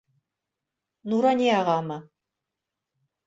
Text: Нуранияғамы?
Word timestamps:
Нуранияғамы? 1.11 1.99